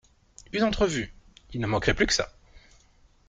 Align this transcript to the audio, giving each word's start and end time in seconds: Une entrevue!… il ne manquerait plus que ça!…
Une 0.51 0.63
entrevue!… 0.63 1.13
il 1.53 1.61
ne 1.61 1.67
manquerait 1.67 1.93
plus 1.93 2.07
que 2.07 2.13
ça!… 2.13 2.33